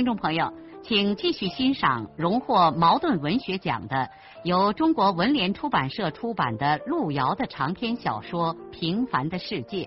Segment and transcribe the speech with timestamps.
[0.00, 0.50] 听众朋友，
[0.82, 4.10] 请继续欣赏荣获茅盾文学奖的、
[4.44, 9.84] 由中国文联出版社出版的路遥的长篇小说《平凡的世界》，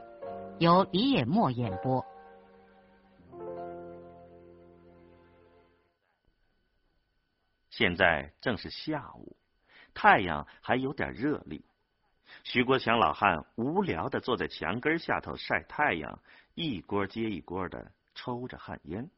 [0.59, 2.05] 由李野墨演播。
[7.71, 9.35] 现在正是下午，
[9.95, 11.65] 太阳还有点热力。
[12.43, 16.19] 徐国强老汉无聊的坐在墙根下头晒太阳，
[16.53, 19.09] 一锅接一锅的抽着旱烟。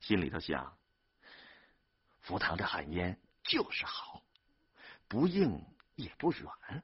[0.00, 0.76] 心里头想，
[2.20, 4.22] 福堂这旱烟就是好，
[5.08, 6.82] 不硬也不软，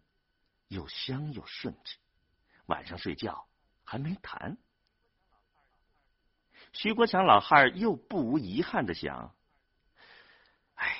[0.68, 1.98] 又香又顺气。
[2.66, 3.48] 晚上睡觉
[3.84, 4.56] 还没痰。
[6.72, 9.34] 徐国强老汉又不无遗憾的想：
[10.74, 10.98] 哎，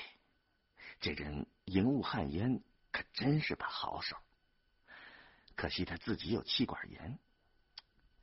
[1.01, 4.17] 这人营务旱烟可真是把好手。
[5.55, 7.19] 可惜他自己有气管炎，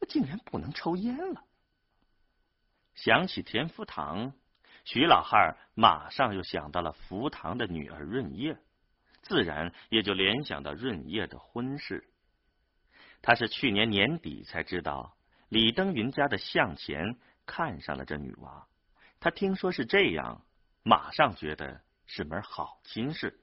[0.08, 1.45] 竟然不能抽烟了。
[2.95, 4.33] 想起田福堂，
[4.86, 8.58] 徐老汉马上又想到了福堂的女儿润叶，
[9.22, 12.09] 自然也就联想到润叶的婚事。
[13.21, 15.16] 他是去年年底才知道
[15.47, 18.67] 李登云家的向前看上了这女娃，
[19.19, 20.45] 他听说是这样，
[20.83, 23.39] 马上觉得是门好亲事。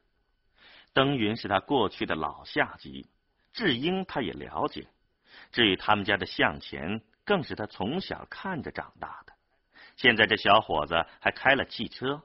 [0.92, 3.08] 登云是他过去的老下级，
[3.52, 4.88] 智英他也了解，
[5.50, 9.29] 至于他们家的向前，更是他从小看着长大的。
[10.00, 12.22] 现在这小伙子还开了汽车，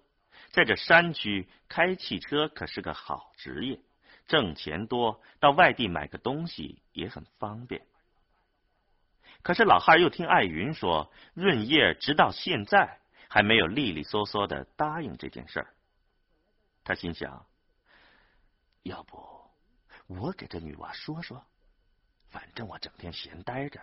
[0.52, 3.81] 在这山区开汽车可是个好职业，
[4.28, 7.86] 挣钱多，到外地买个东西也很方便。
[9.41, 12.97] 可是老汉又听艾云说，润叶直到现在
[13.28, 15.75] 还没有利利索索的答应这件事儿。
[16.86, 17.46] 他心想，
[18.84, 19.52] 要不
[20.07, 21.46] 我给这女娃说说，
[22.30, 23.81] 反正我整天闲待着，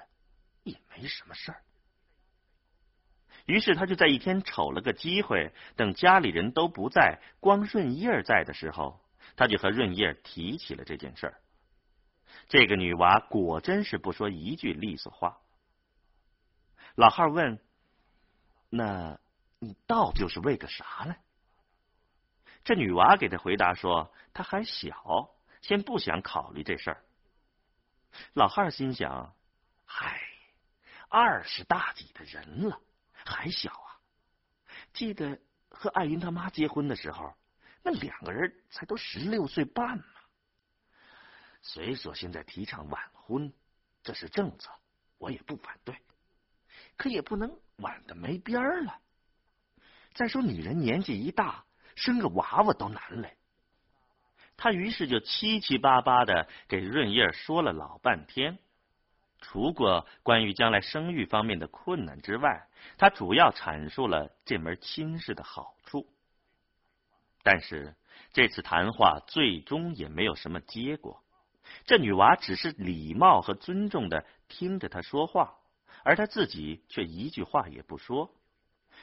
[0.63, 1.63] 也没什么事儿。
[3.47, 9.01] 于是他就在一天瞅了个机会，等家里人都不在，光润叶在的时候，
[9.37, 11.41] 他就和润叶提起了这件事儿。
[12.49, 15.39] 这个女娃果真是不说一句利索话。
[16.95, 17.59] 老汉问
[18.71, 19.19] ：“那
[19.59, 21.17] 你到底是为个啥呢？”
[22.65, 25.31] 这女娃给他回答说：“她还小，
[25.63, 27.03] 先不想考虑这事儿。”
[28.35, 29.35] 老汉心想
[29.85, 30.21] ：“嗨，
[31.09, 32.81] 二十大几的人了。”
[33.25, 33.89] 还小啊！
[34.93, 35.39] 记得
[35.71, 37.35] 和艾云他妈结婚的时候，
[37.83, 40.05] 那两个人才都十六岁半嘛。
[41.63, 43.53] 虽说现在提倡晚婚，
[44.03, 44.71] 这是政策，
[45.19, 45.97] 我也不反对，
[46.97, 48.99] 可也不能晚的没边儿了。
[50.15, 53.37] 再说女人年纪一大，生个娃娃都难嘞。
[54.57, 58.59] 他于是就七七八八的给润叶说了老半天。
[59.43, 62.67] 除过关于将来生育方面的困难之外，
[62.97, 66.07] 他主要阐述了这门亲事的好处。
[67.43, 67.95] 但是
[68.33, 71.23] 这次谈话最终也没有什么结果。
[71.85, 75.59] 这女娃只是礼貌和尊重的听着他说话，
[76.05, 78.31] 而他自己却一句话也不说。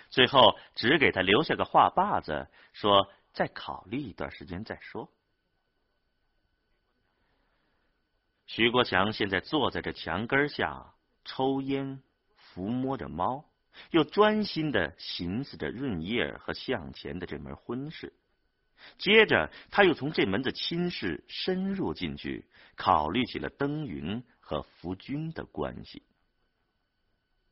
[0.10, 5.10] 最后只给他留下个话把子，说再考虑一段时间再说。
[8.50, 12.02] 徐国强现在坐在这墙根下抽烟，
[12.36, 13.46] 抚摸着猫，
[13.92, 18.12] 又专心的寻思着润叶和向前的这门婚事。
[18.98, 26.02] 接着，他又从这门子亲事深入进去，考虑起了登云和福军的关系。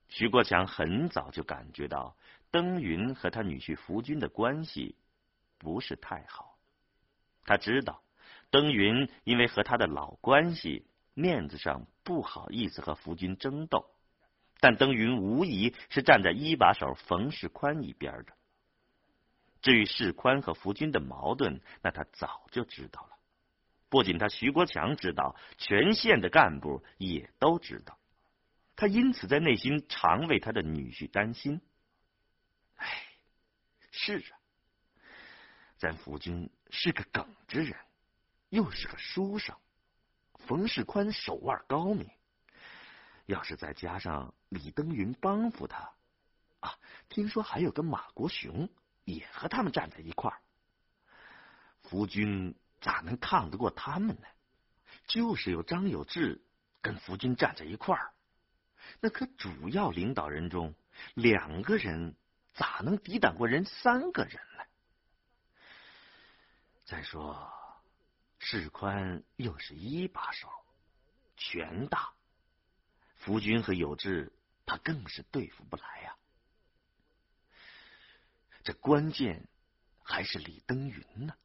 [0.09, 2.17] 徐国强很早就感觉到
[2.49, 4.95] 登云和他女婿福军的关系
[5.59, 6.57] 不是太好，
[7.45, 8.01] 他知道。
[8.49, 13.89] 登云因为和他的老关系，面子上不好意思和福军争斗，
[14.59, 18.33] 但登云无疑是站在一把手冯世宽一边的。
[19.61, 23.17] 至于世宽和福军的矛盾，那他早就知道了。
[23.89, 27.97] 不仅他徐国强知道，全县的干部也都知道。
[28.75, 31.59] 他因此在内心常为他的女婿担心。
[32.75, 33.03] 哎，
[33.91, 34.37] 是啊，
[35.77, 37.75] 咱福军是个耿直人。
[38.49, 39.55] 又是个书生，
[40.33, 42.09] 冯世宽手腕高明，
[43.25, 45.91] 要是再加上李登云帮扶他，
[46.61, 46.77] 啊，
[47.09, 48.69] 听说还有个马国雄
[49.03, 50.39] 也和他们站在一块儿。
[51.83, 54.27] 夫君咋能抗得过他们呢？
[55.05, 56.41] 就是有张有志
[56.81, 58.11] 跟夫君站在一块儿，
[58.99, 60.73] 那可主要领导人中
[61.13, 62.15] 两个人
[62.53, 64.63] 咋能抵挡过人三个人呢？
[66.85, 67.49] 再说，
[68.49, 70.47] 世宽又是一把手，
[71.35, 72.13] 权大，
[73.17, 74.31] 福军和有志
[74.65, 76.15] 他更是对付不来呀。
[78.63, 79.49] 这关键
[80.01, 81.35] 还是李登云呢。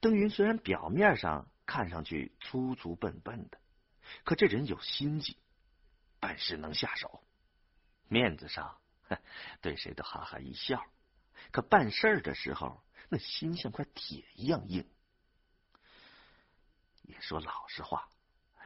[0.00, 3.60] 登云虽然表面上看上去粗粗笨笨的，
[4.24, 5.36] 可这人有心计，
[6.18, 7.22] 办事能下手，
[8.08, 8.80] 面子上
[9.60, 10.82] 对谁都哈哈一笑，
[11.52, 14.88] 可办事的时候那心像块铁一样硬。
[17.10, 18.08] 也说老实话，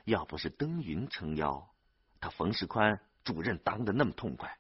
[0.05, 1.71] 要不是登云撑腰，
[2.21, 4.59] 他冯世宽主任当的那么痛快。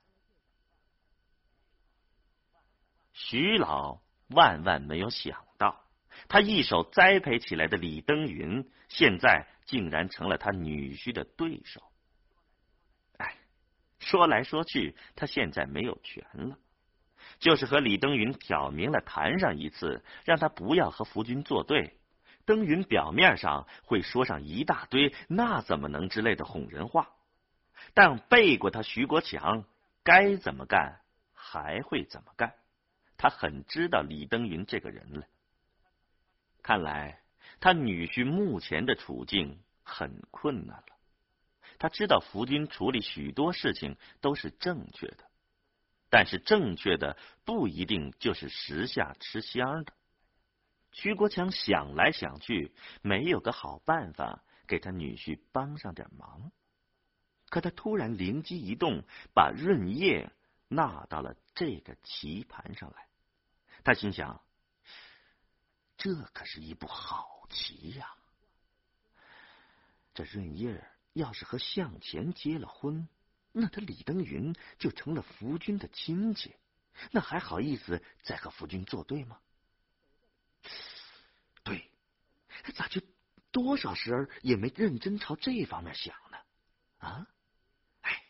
[3.12, 5.84] 徐老万万没有想到。
[6.28, 11.82] 他一手栽培起来的李登云，现在竟然成了他女婿的对手。
[13.18, 13.36] 哎，
[13.98, 16.56] 说来说去，他现在没有权了，
[17.40, 21.98] 就是和李登云挑明了谈上一次，让他不要和福军作对。
[22.46, 27.10] 登云表面上会说上一大堆“那怎么能”之类的哄人话，
[27.94, 29.64] 但背过他徐国强，
[30.02, 31.00] 该怎么干
[31.32, 32.54] 还会怎么干。
[33.16, 35.26] 他很知道李登云这个人了。
[36.62, 37.20] 看来
[37.60, 40.96] 他女婿目前的处境很困难了。
[41.78, 45.24] 他知道福军处理许多事情都是正确的，
[46.08, 49.92] 但是正确的不一定就是时下吃香的。
[50.94, 56.52] 徐国强想来想去，没有个好办法给他女婿帮上点忙。
[57.48, 59.02] 可他突然灵机一动，
[59.34, 60.30] 把润叶
[60.68, 63.08] 纳到了这个棋盘上来。
[63.82, 64.40] 他心想。
[65.96, 68.14] 这可是一步好棋呀！
[70.12, 73.08] 这润叶要是和向前结了婚，
[73.52, 76.54] 那他李登云就成了福军的亲戚，
[77.10, 79.40] 那还好意思再和福军作对吗？
[81.62, 81.90] 对，
[82.74, 83.00] 咋就
[83.50, 86.38] 多少时儿也没认真朝这方面想呢？
[86.98, 87.26] 啊，
[88.00, 88.22] 哎，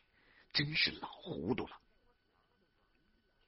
[0.53, 1.81] 真是老糊涂了。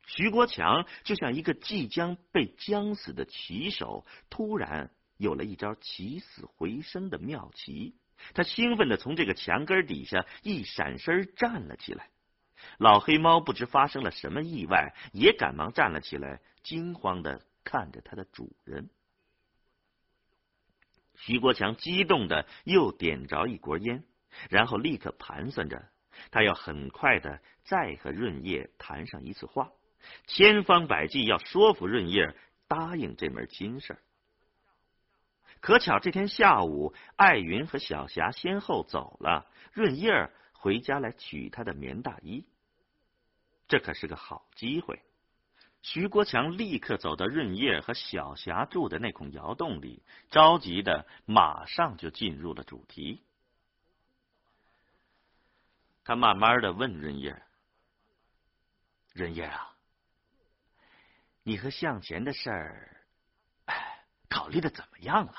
[0.06, 7.96] 徐国强就像一个即将被将死的棋手，突然有了一招起死回生的妙棋。
[8.32, 12.08] 他兴奋的从这个墙根底下一闪身站了起来。
[12.78, 18.88] 老黑猫不知发生了什么意外，也赶忙站了起来，惊慌的看着他的主人。
[21.16, 24.04] 徐国强激动的又点着一锅烟，
[24.48, 25.88] 然后立刻盘算着，
[26.30, 29.72] 他要很快的再和润叶谈上一次话。
[30.26, 32.36] 千方百计要说服润叶
[32.68, 33.98] 答应这门亲事。
[35.60, 42.46] 可巧这天下午，艾云和小霞先后走了，润叶回家来取她的棉大衣。
[43.66, 45.02] 这可是个好机会。
[45.86, 53.22] 徐国强立刻走到润叶和小霞住的那孔窑洞里，着急的马上就进入了主题。
[56.02, 57.40] 他慢慢的问润叶
[59.14, 59.76] ：“润叶啊。”
[61.44, 63.06] 你和向前的事儿，
[64.28, 65.34] 考虑的怎么样了？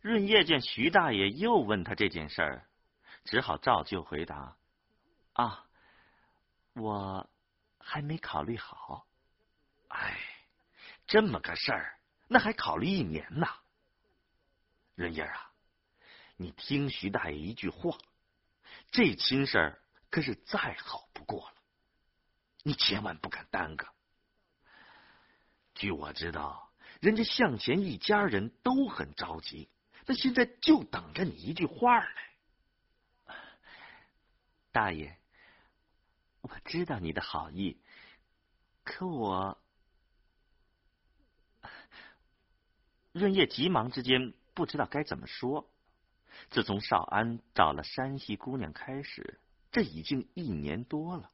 [0.00, 2.68] 润叶见徐大爷又问他这件事儿，
[3.24, 4.56] 只好照旧回答
[5.34, 5.66] ：“啊，
[6.74, 7.28] 我
[7.86, 9.06] 还没考虑好。”
[9.88, 10.18] 哎，
[11.06, 13.46] 这么个事儿，那还考虑一年呢。
[14.96, 15.52] 润叶啊，
[16.36, 17.96] 你听徐大爷一句话，
[18.90, 21.56] 这亲事儿可是再好不过了，
[22.64, 23.86] 你千万不敢耽搁。
[25.74, 29.70] 据我知道，人家向前一家人都很着急，
[30.06, 32.30] 那现在就等着你一句话来。
[34.72, 35.18] 大爷，
[36.48, 37.80] 我知道你的好意，
[38.84, 39.58] 可我……
[43.12, 45.68] 润叶急忙之间不知道该怎么说。
[46.50, 49.40] 自从少安找了山西姑娘开始，
[49.72, 51.32] 这已经一年多了，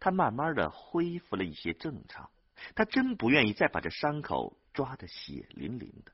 [0.00, 2.30] 他慢慢的恢复了一些正常。
[2.74, 6.12] 他真不愿意再把这伤口抓得血淋淋的。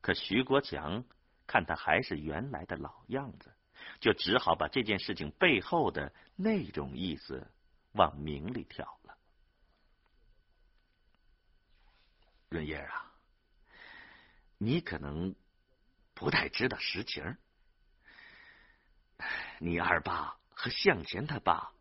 [0.00, 1.04] 可徐国强
[1.46, 3.52] 看他还是原来的老样子，
[4.00, 7.50] 就只好把这件事情背后的那种意思
[7.92, 9.16] 往明里挑了。
[12.48, 13.12] 润叶啊，
[14.58, 15.34] 你可能
[16.14, 17.36] 不太知道实情。
[19.58, 21.72] 你二爸和向前他爸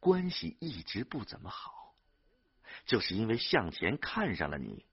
[0.00, 1.94] 关系一直不怎么好，
[2.86, 4.86] 就是因为向前看上了你，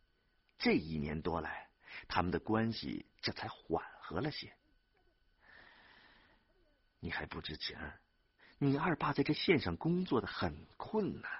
[0.57, 1.69] 这一年多来，
[2.07, 4.53] 他们的关系这才缓和了些。
[6.99, 7.77] 你还不知情，
[8.57, 11.31] 你二爸在这线上工作的很困难，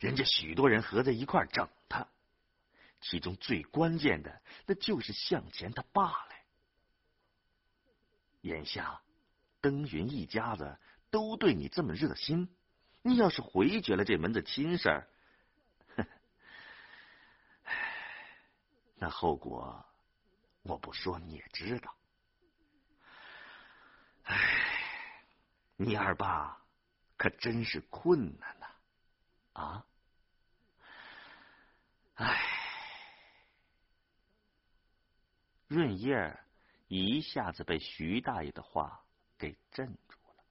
[0.00, 2.08] 人家许多人合在一块整他，
[3.00, 6.34] 其中最关键的那就是向前他爸嘞。
[8.40, 9.00] 眼下，
[9.60, 10.78] 登云一家子
[11.10, 12.52] 都对你这么热心，
[13.02, 15.08] 你要是回绝了这门子亲事儿，
[18.96, 19.86] 那后果
[20.62, 21.96] 我不说你也知道。
[24.24, 24.71] 唉，
[25.76, 26.62] 你二爸
[27.16, 28.66] 可真是困难呐！
[29.52, 29.86] 啊，
[32.14, 32.40] 唉，
[35.66, 36.38] 润叶
[36.88, 39.02] 一下子被徐大爷的话
[39.38, 40.44] 给镇住了。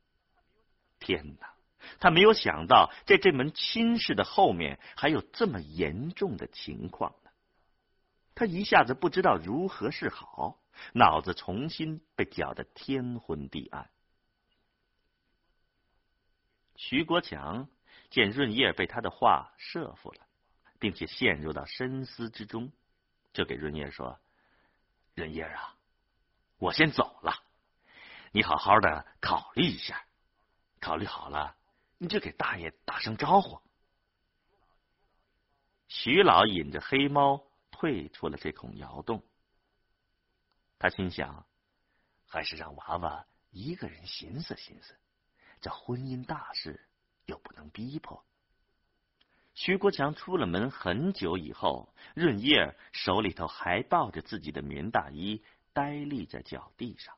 [1.00, 1.54] 天哪，
[2.00, 7.32] 他没有想到，在这门亲事的后面还有这么严重的情况呢。
[8.36, 10.58] 他一下子不知道如何是好。
[10.94, 13.92] 脑子重新被搅得天昏地暗。
[16.81, 17.69] 徐国强
[18.09, 20.27] 见润叶被他的话设服了，
[20.79, 22.71] 并且陷入到深思之中，
[23.33, 24.19] 就给润叶说
[25.13, 25.77] ：“润叶啊，
[26.57, 27.43] 我先走了，
[28.31, 30.03] 你好好的考虑一下，
[30.79, 31.55] 考虑好了，
[32.00, 33.61] 你就给大爷打声招呼。”
[35.88, 39.23] 徐老引着黑猫退出了这孔窑洞。
[40.79, 41.45] 他心想，
[42.25, 44.97] 还是让娃娃一个人寻思寻思，
[45.62, 46.88] 这婚姻大事
[47.25, 48.25] 又不能逼迫。
[49.53, 57.15] 徐国强出了门很久以后，润叶手里头还抱着自己的棉大衣，呆立在脚地上。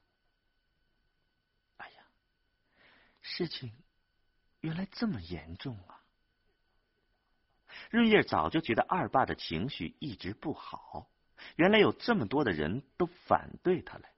[1.77, 2.03] 哎呀，
[3.21, 3.71] 事情
[4.61, 6.01] 原来这么严重啊！
[7.89, 11.07] 润叶早就觉得二爸的情绪一直不好。
[11.55, 14.13] 原来有这么多的人都反对他来，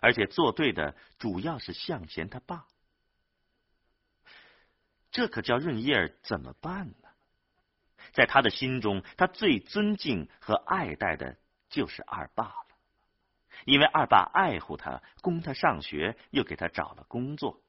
[0.00, 2.66] 而且作对的主要是向前他爸，
[5.16, 7.08] 这可叫润叶怎么办呢？
[8.12, 11.38] 在他的心中，他最尊敬和爱戴的
[11.70, 12.66] 就是二爸了，
[13.64, 17.62] 因为二爸爱护他，供他上学，又给他找了工作。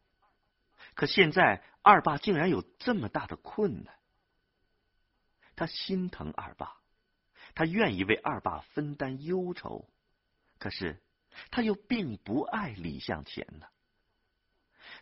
[0.94, 3.96] 可现在二爸竟然有这么大的困难，
[5.56, 6.76] 他心疼二爸。
[7.56, 9.88] 他愿意为二爸分担忧愁，
[10.60, 11.02] 可是
[11.50, 13.68] 他又并不爱李向前呢。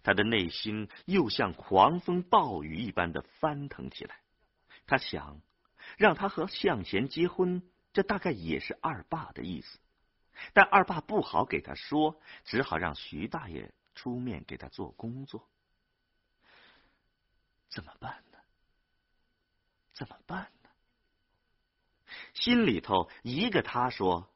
[0.05, 4.21] 他的内心又像狂风暴雨一般的翻腾起来。
[4.85, 5.41] 他想
[5.97, 9.79] 让他和向前结婚，这大概也是二爸的意思。
[10.53, 15.49] 但二爸不好给他说，只好让徐大爷出面给他做工作。
[17.69, 18.37] 怎么办呢？
[19.93, 20.69] 怎么办呢？
[22.33, 24.29] 心里头一个他说：“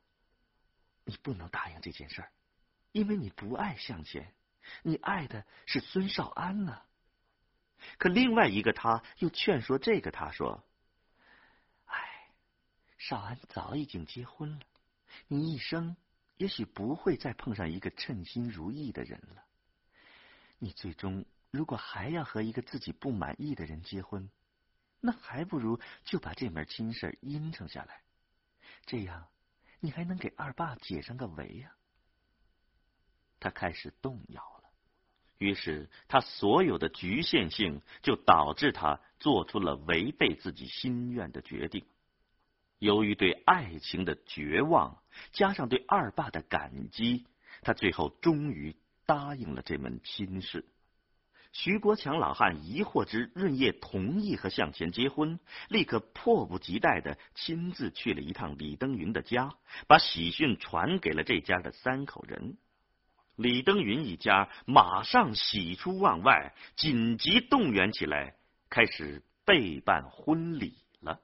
[1.06, 2.32] 你不能答应这件事儿，
[2.92, 4.34] 因为你不爱向前，
[4.84, 6.82] 你爱的是孙少安呢。”
[7.98, 10.64] 可另外一个他又劝说这个他说
[11.86, 12.32] ：“哎，
[12.98, 14.66] 少安早已经结婚了，
[15.28, 15.96] 你一生
[16.38, 19.44] 也许不会再碰上一个称心如意的人了。
[20.58, 24.30] 你最终如果还要和一个自己不满意的人结婚。”
[25.02, 28.02] 那还不如就把这门亲事应承下来，
[28.86, 29.30] 这样
[29.80, 31.74] 你还能给二爸解上个围呀。
[33.40, 34.59] 他开始动摇了，
[35.40, 41.86] 于是他所有的局限性就导致他做出了违背自己心愿的决定。
[42.78, 47.26] 由于对爱情的绝望，加上对二爸的感激，
[47.62, 50.66] 他最后终于答应了这门亲事。
[51.52, 59.56] 徐国强老汉疑惑之润叶同意和向前结婚，立刻迫不及待的亲自去了一趟李登云的家，
[59.88, 62.58] 把喜讯传给了这家的三口人。
[63.40, 68.36] 李登云一家马上喜出望外，紧急动员起来，
[68.70, 71.22] 开始备办婚礼了。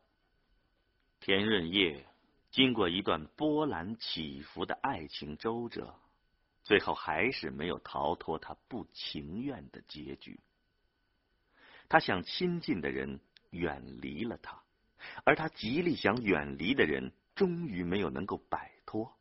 [1.19, 2.05] 田润叶
[2.51, 5.93] 经过一段波澜起伏的爱情周折。
[6.63, 10.39] 最后还是没有逃脱他不情愿的结局。
[11.89, 13.19] 他想亲近的人
[13.49, 14.63] 远离了他，
[15.25, 19.13] 而他极力想远离的人终于没有能够摆脱。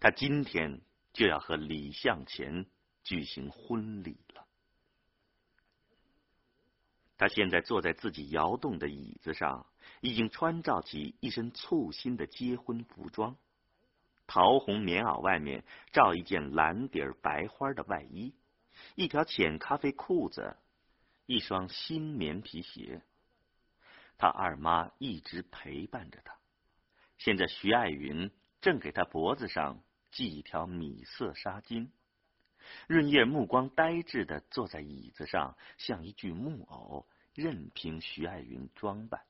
[0.00, 0.80] 他今天
[1.12, 2.66] 就要和李向前
[3.02, 4.46] 举行婚礼了。
[7.16, 9.66] 他现在坐在自己窑洞的椅子上，
[10.00, 13.36] 已经穿罩起一身簇新的结婚服装。
[14.26, 18.32] 桃红棉袄外面罩一件蓝底儿白花的外衣，
[18.94, 20.56] 一条浅咖啡裤子，
[21.26, 23.02] 一双新棉皮鞋。
[24.16, 26.38] 他二妈一直陪伴着他。
[27.18, 31.88] 现在徐爱云正给他脖子上系一条米色纱巾。
[32.86, 39.20] 润叶目光呆滞的坐在椅子上，像一具木偶，任凭徐爱云装扮。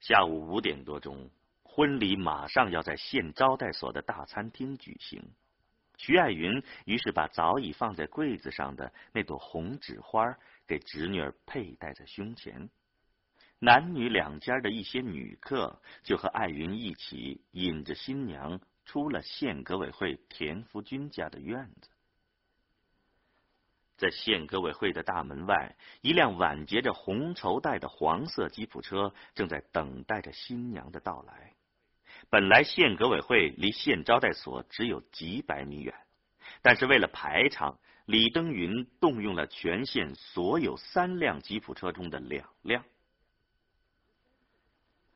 [0.00, 1.30] 下午五点多钟，
[1.62, 5.22] 婚礼马上要在县招待所的大餐厅举行。
[5.98, 12.68] 徐爱云于是把早已放在柜子上的那朵红纸花给侄女佩戴在胸前。
[13.64, 18.60] 男女两家的一些女客就和艾云一起引着新娘。
[18.84, 21.88] 出了县革委会田福军家的院子，
[23.96, 31.54] 在县革委会的大门外，一辆挽结着红绸带的黄色吉普车正在等待着新娘的到来。
[32.28, 35.94] 本来县革委会离县招待所只有几百米远，
[36.60, 42.84] 但是为了排场，李登云动用了全县所有三辆吉普车中的两辆。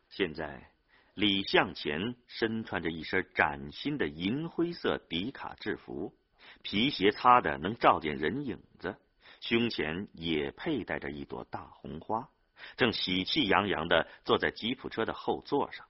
[0.09, 0.71] 现在。
[1.15, 6.15] 李向前身穿着一身崭新的银灰色迪卡制服，
[6.61, 8.99] 皮鞋擦的能照见人影子，
[9.41, 12.29] 胸前也佩戴着一朵大红花，
[12.77, 15.87] 正喜气洋洋的坐在吉普车的后座上。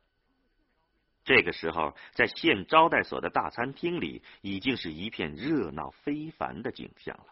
[1.24, 7.26] 这个时候，在县招待所的大餐厅里，已经是一片热闹非凡的景象了。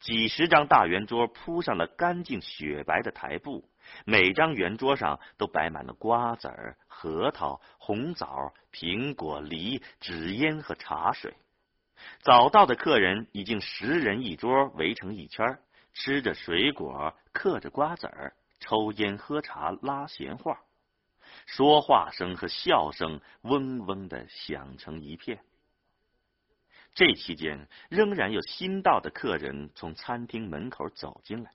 [0.00, 3.68] 几十张大圆桌铺上了干净雪白的台布。
[4.04, 11.34] 每张圆桌上都摆满了瓜子儿、核桃、红枣、苹果、梨、纸烟和茶水。
[12.20, 15.58] 早到的客人已经十人一桌，围成一圈，
[15.92, 20.60] 吃着水果，嗑着瓜子儿，抽烟喝茶，拉闲话，
[21.46, 25.44] 说话声和笑声嗡嗡的响成一片。
[26.94, 31.52] 这期间，仍然有新到的客人从餐厅门口走进来。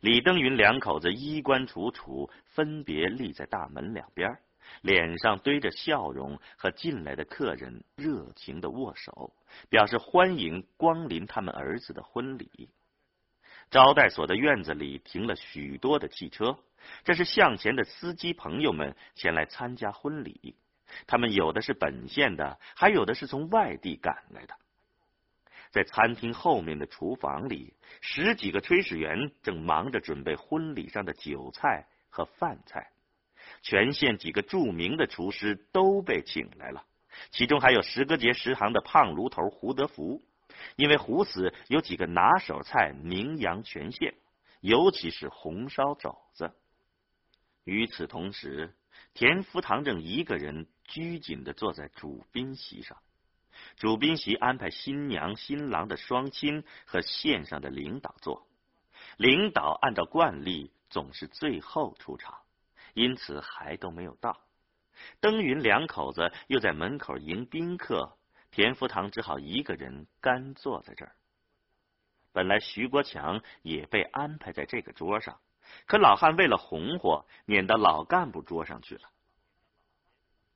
[0.00, 4.38] 李登云两口子衣冠楚楚，分别立在大门两边，
[4.80, 9.32] 脸上堆着笑容，和进来的客人热情的握手，
[9.68, 12.68] 表示欢迎光临他们儿子的婚礼。
[13.70, 16.58] 招待所的院子里停了许多的汽车，
[17.04, 20.56] 这是向前的司机朋友们前来参加婚礼。
[21.06, 24.54] 他们有的是本县的，还有的是从外地赶来的。
[25.72, 32.92] 在餐厅后面的厨房里，十几个炊事员正忙着准备婚礼上的酒菜和饭菜。
[33.62, 36.84] 全县几个著名的厨师都被请来了，
[37.30, 40.22] 其中还有石歌节食堂的胖炉头胡德福。
[40.76, 44.14] 因为胡死有几个拿手菜名扬全县，
[44.60, 46.52] 尤其是红烧肘子。
[47.64, 48.74] 与此同时，
[49.14, 52.98] 田福堂正一个人拘谨的坐在主宾席上。
[53.76, 58.46] 主宾席安排新娘新郎的双亲和县上的领导坐，
[59.16, 62.38] 领导按照惯例总是最后出场，
[62.94, 64.40] 因此还都没有到。
[65.20, 68.16] 登云两口子又在门口迎宾客，
[68.50, 71.16] 田福堂只好一个人干坐在这儿。
[72.32, 75.40] 本来徐国强也被安排在这个桌上，
[75.86, 79.10] 可老汉为了红火，撵到老干部桌上去了。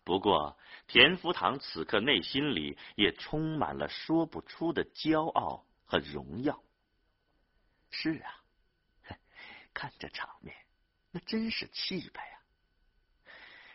[0.07, 6.63] 不过，田福堂此刻内心里也充满了说不出的骄傲和荣耀。
[7.91, 8.31] 是啊，
[9.75, 10.55] 看这场面，
[11.11, 12.39] 那真是气派啊！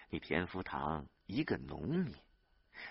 [0.10, 2.15] 你田福堂一个农民，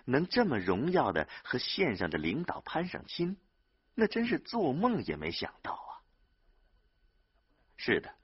[0.05, 3.38] 能这么荣耀的和县上的领导攀上亲，
[3.94, 6.05] 那真是做梦也没想到啊！
[7.79, 8.14] 是的，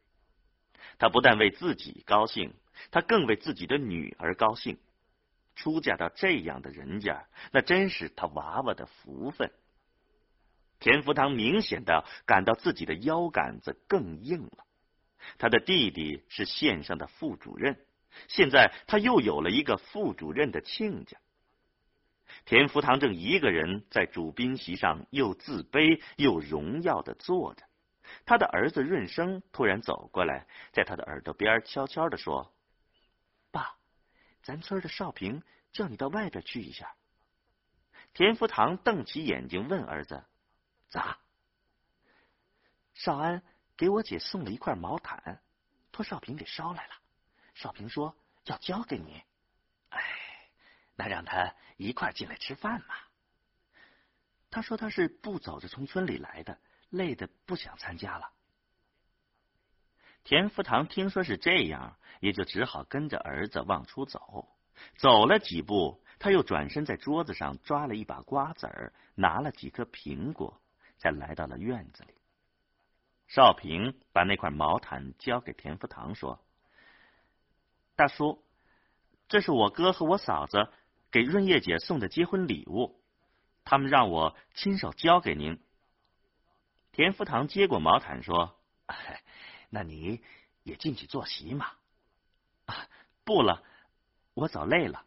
[0.98, 2.54] 他不但为自己高兴，
[2.90, 4.78] 他更为自己的女儿高兴。
[5.56, 9.50] 出嫁到这样的人家，那真是他娃娃的福分。
[10.78, 14.64] 田福堂明显的感到自己的腰杆子更硬了。
[15.38, 17.76] 他的弟弟是县上的副主任，
[18.28, 21.18] 现在他又有了一个副主任的亲家。
[22.44, 27.64] 田福堂正一个人在主宾席上，又自卑又荣耀的坐着。
[28.24, 32.52] 他的儿子润生突然走过来，在他的耳朵边悄悄的说。
[33.50, 33.76] 爸
[34.46, 36.94] 咱村的少平叫你到外边去一下。
[38.14, 40.24] 田福堂瞪起眼睛问儿子
[40.88, 41.18] ：“咋？”
[42.94, 43.42] 少安
[43.76, 45.42] 给我姐送了一块毛毯，
[45.90, 46.94] 托少平给捎来了。
[47.54, 49.20] 少平说要交给你。
[49.88, 50.00] 哎，
[50.94, 52.94] 那让他一块进来吃饭嘛。
[54.48, 56.56] 他说他是不走着从村里来的，
[56.90, 58.32] 累的不想参加了。
[60.26, 64.48] 田福堂听说是这样，也就只好跟着儿子往出走。
[64.96, 70.60] 走了几步，他又转身在桌子上抓了一把瓜子儿，拿了几颗苹果，
[70.98, 72.14] 才来到了院子里。
[73.28, 76.44] 少平把那块毛毯交给田福堂，说
[77.94, 78.42] ：“大叔，
[79.28, 80.72] 这是我哥和我嫂子
[81.12, 83.00] 给润叶姐送的结婚礼物，
[83.64, 85.60] 他们让我亲手交给您。”
[86.90, 88.58] 田福堂接过毛毯，说
[89.70, 90.22] ：“那你
[90.62, 91.70] 也进去坐席嘛。
[92.66, 92.88] ”“啊
[93.24, 93.62] 不了，
[94.34, 95.04] 我走累了。”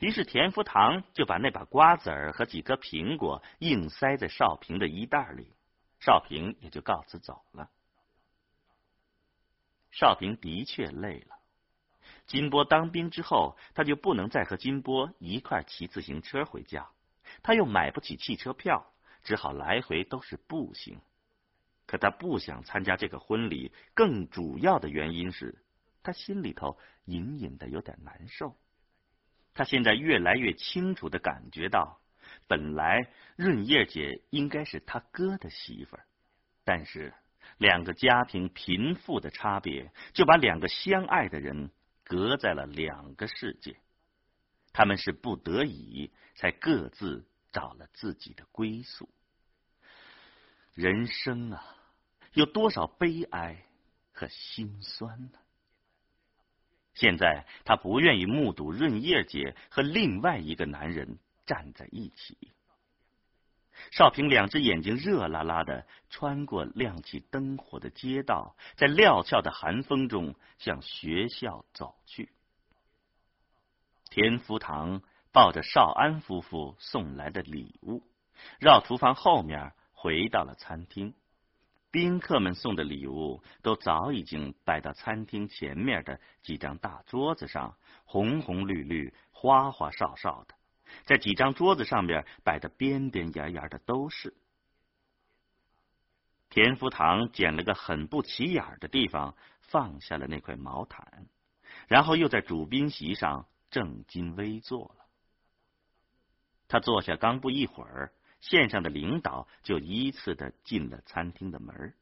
[0.00, 5.54] 于是田福堂就把那把瓜子儿和几颗苹果硬塞在少平的衣袋里。
[6.00, 7.68] 少平也就告辞走了。
[9.90, 11.36] 少平的确累了。
[12.26, 16.88] 金波当兵之后，他就不能再和金波一块骑自行车回家，
[17.42, 18.92] 他又买不起汽车票，
[19.24, 21.00] 只好来回都是步行。
[21.88, 25.58] 可他不想参加这个婚礼，更主要的原因是
[26.04, 28.54] 他心里头隐隐的有点难受。
[29.54, 32.00] 他现在越来越清楚的感觉到。
[32.46, 36.04] 本来润叶姐应该是他哥的媳妇儿，
[36.62, 37.14] 但是
[37.56, 41.70] 两个家庭贫富的差别，就把两个相爱的人
[42.04, 43.76] 隔在了两个世界。
[44.72, 49.08] 他们是不得已才各自找了自己的归宿。
[50.74, 51.76] 人生啊，
[52.32, 53.64] 有多少悲哀
[54.12, 55.38] 和心酸呢？
[56.94, 61.18] 现在他不愿意目睹润叶姐和另外一个男人。
[61.46, 62.36] 站在一起，
[63.90, 72.30] 少平两只眼睛热辣辣的穿过亮起灯火的街道，在料峭的寒风中向学校走去。
[74.10, 75.00] 田福堂
[75.32, 78.02] 抱着少安夫妇送来的礼物，
[78.60, 81.14] 绕厨房后面回到了餐厅。
[81.90, 90.54] 宾客们送的礼物都早已经摆到餐厅前面的几张大桌子上，红红绿绿，花花哨哨的。
[91.04, 94.34] 在几张桌子上面摆的边边沿沿的都是。
[96.50, 101.26] 田福堂捡了个很不起眼的地方，放下了那块毛毯，
[101.86, 105.04] 然后又在主宾席上正襟危坐了。
[106.68, 111.94] 他坐下刚不一会儿，县上的领导就依次的进了餐厅的门。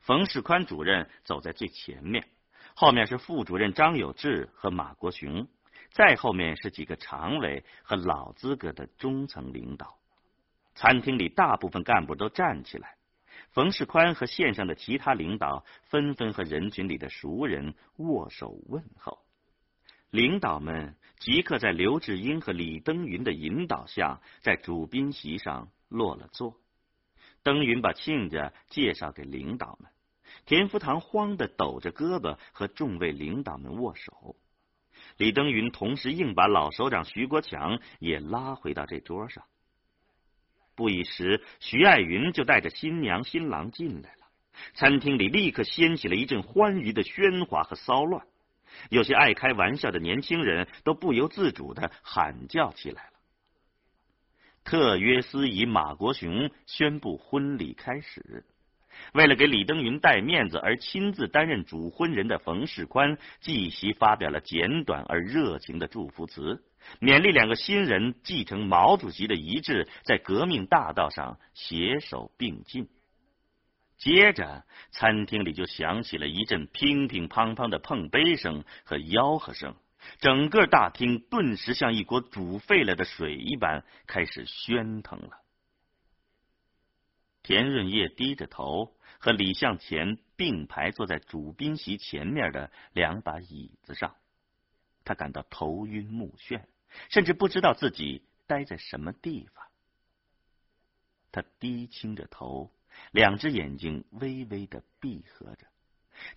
[0.00, 2.26] 冯世宽主任走在最前面，
[2.74, 5.46] 后面是副主任张有志和马国雄。
[5.90, 9.98] 再后面是几个常委和老资格的中层领导，
[10.74, 12.96] 餐厅里大部分干部都站起来。
[13.50, 19.18] 冯世宽和县上的其他领导纷纷和人群里的熟人握手问候。
[20.12, 26.60] 领导们即刻在刘志英和李登云的引导下，在主宾席上落了座。
[27.42, 29.90] 登云把亲家介绍给领导们，
[30.44, 34.36] 田福堂慌的抖着胳膊和众位领导们握手。
[35.16, 39.44] 李登云同时硬把老首长徐国强也拉回到这桌上。
[40.74, 44.26] 不一时，徐爱云就带着新娘新郎进来了。
[44.74, 48.26] 餐厅里立刻掀起了一阵欢愉的喧哗和骚乱，
[48.90, 53.12] 有些爱开玩笑的年轻人都不由自主的喊叫起来了。
[54.64, 58.44] 特约司仪马国雄宣布婚礼开始。
[59.14, 66.62] 为了给李登云带面子而亲自担任主婚人的冯世宽，继席发表了简短而热情的祝福词，
[67.00, 72.86] 勉励两个新人继承毛主席的遗志，在革命大道上携手并进。
[74.02, 79.76] 接着，餐厅里就响起了一阵乒乒乓乓的碰杯声和吆喝声，
[80.18, 85.38] 整个大厅顿时像一锅煮沸了的水一般，开始喧腾了。
[87.44, 94.16] 田润叶低着头，和李向前并排坐在主宾席前面的两把椅子上。
[95.04, 96.64] 他感到头晕目眩，
[97.08, 99.64] 甚至不知道自己待在什么地方。
[101.30, 102.72] 他低倾着头，
[103.10, 105.66] 两只眼睛微微的闭合着。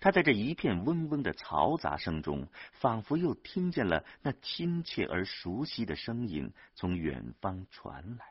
[0.00, 8.26] 他在这一片嗡嗡的嘈杂声中，仿佛又听见了那亲切而熟悉的声音从远方传来。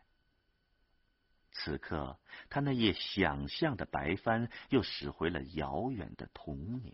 [1.51, 6.93] 此刻，他那夜想象的白帆又驶回了遥远的童年。